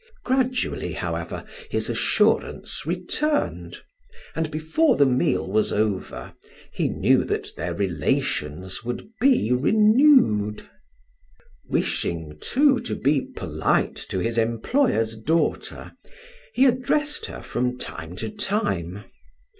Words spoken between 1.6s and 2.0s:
his